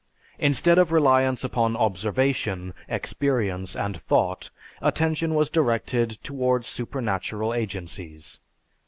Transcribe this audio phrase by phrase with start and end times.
[0.39, 4.49] Instead of reliance upon observation, experience, and thought,
[4.81, 8.39] attention was directed toward supernatural agencies.